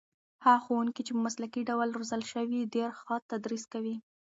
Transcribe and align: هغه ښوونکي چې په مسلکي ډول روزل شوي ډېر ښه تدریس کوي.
هغه 0.45 0.61
ښوونکي 0.65 1.01
چې 1.05 1.11
په 1.15 1.21
مسلکي 1.25 1.61
ډول 1.69 1.89
روزل 1.97 2.21
شوي 2.31 2.61
ډېر 2.75 2.89
ښه 3.01 3.15
تدریس 3.31 3.63
کوي. 3.73 3.95